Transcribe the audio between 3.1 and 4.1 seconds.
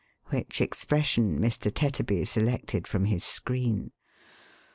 screen.